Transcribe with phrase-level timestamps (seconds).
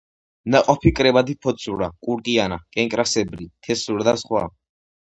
[0.53, 4.49] ნაყოფი კრებადი ფოთლურა, კურკიანა, კენკრასებრი, თესლურა და სხვა.